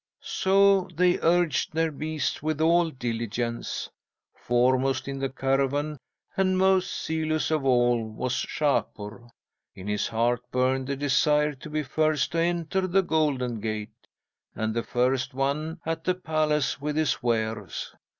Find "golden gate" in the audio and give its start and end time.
13.03-14.07